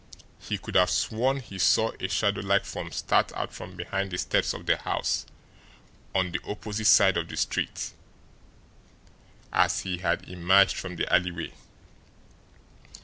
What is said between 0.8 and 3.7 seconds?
sworn he saw a shadow like form start out